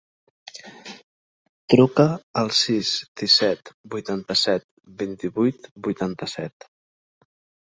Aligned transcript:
Truca 1.73 2.05
al 2.41 2.49
sis, 2.61 2.93
disset, 3.21 3.71
vuitanta-set, 3.97 4.67
vint-i-vuit, 5.03 5.71
vuitanta-set. 5.91 6.71